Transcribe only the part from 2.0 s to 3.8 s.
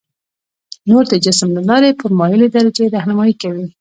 مایلې درجې رهنمایي کوي.